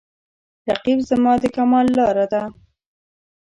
[0.69, 2.43] رقیب زما د کمال لاره ده